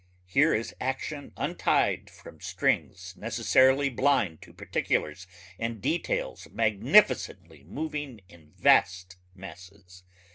[0.25, 5.27] Here is action untied from strings necessarily blind to particulars
[5.59, 10.03] and details magnificently moving in vast masses.